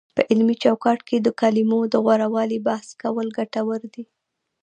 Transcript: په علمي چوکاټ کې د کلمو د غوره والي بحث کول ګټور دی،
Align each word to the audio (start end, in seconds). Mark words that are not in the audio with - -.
په 0.15 0.21
علمي 0.29 0.55
چوکاټ 0.63 0.99
کې 1.07 1.17
د 1.21 1.27
کلمو 1.41 1.79
د 1.93 1.95
غوره 2.03 2.27
والي 2.33 2.59
بحث 2.67 2.87
کول 3.01 3.27
ګټور 3.37 3.81
دی، 3.93 4.03